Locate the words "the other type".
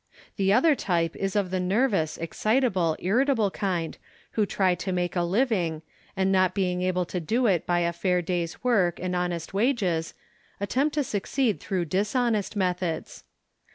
0.35-1.15